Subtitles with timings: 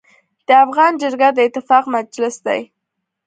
[0.47, 2.61] د افغان جرګه د اتفاق مجلس دی.